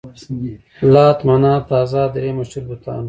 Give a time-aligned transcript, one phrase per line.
[0.93, 2.99] لات، منات، عزا درې مشهور بتان وو.